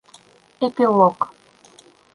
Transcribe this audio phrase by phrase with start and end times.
[0.65, 1.19] Эпилог